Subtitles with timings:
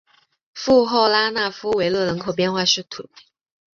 [0.55, 3.07] 富后拉讷夫维勒人口变化图示